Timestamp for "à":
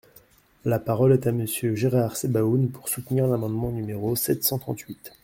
1.27-1.31